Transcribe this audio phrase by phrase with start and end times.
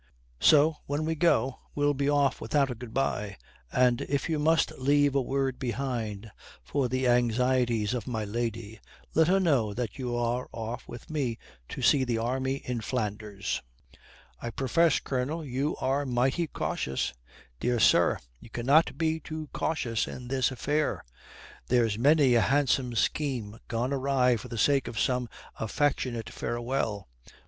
[0.39, 3.37] So when we go, we'll be off without a good bye,
[3.71, 6.31] and if you must leave a word behind
[6.63, 8.79] for the anxieties of my lady,
[9.13, 11.37] let her know that you are off with me
[11.69, 13.61] to see the army in Flanders."
[14.41, 17.13] "I profess, Colonel, you are mighty cautious."
[17.59, 21.05] "Dear sir, we cannot be too cautious in this affair.
[21.67, 25.29] There's many a handsome scheme gone awry for the sake of some
[25.59, 27.07] affectionate farewell.